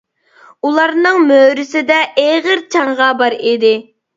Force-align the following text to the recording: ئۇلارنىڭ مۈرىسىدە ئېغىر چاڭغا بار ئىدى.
ئۇلارنىڭ 0.69 1.19
مۈرىسىدە 1.33 1.99
ئېغىر 2.25 2.65
چاڭغا 2.77 3.11
بار 3.21 3.37
ئىدى. 3.41 3.75